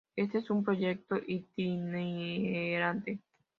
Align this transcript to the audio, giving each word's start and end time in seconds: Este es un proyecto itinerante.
Este 0.15 0.39
es 0.39 0.49
un 0.49 0.63
proyecto 0.63 1.15
itinerante. 1.27 3.19